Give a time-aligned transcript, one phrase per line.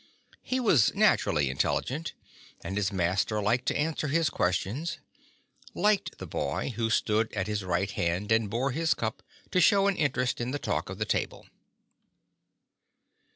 [0.41, 2.13] He was naturally intelligent,
[2.61, 4.97] and his master liked to answer his ques tions—
[5.75, 9.85] liked the boy, who stood at his right hand and bore his cup, to show
[9.85, 11.45] an interest in the talk of the table.